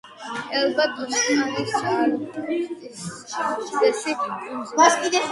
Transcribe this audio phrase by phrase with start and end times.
[0.59, 3.03] ელბა ტოსკანის არქიპელაგის
[3.43, 5.23] უდიდესი კუნძულია.